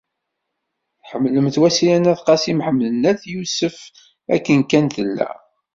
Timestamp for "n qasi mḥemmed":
2.03-2.85